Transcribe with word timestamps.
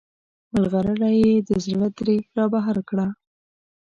مرغلره 0.53 1.09
یې 1.21 1.33
د 1.47 1.49
زړه 1.65 1.87
ترې 1.97 2.17
رابهر 2.37 2.77
کړه. 2.89 3.07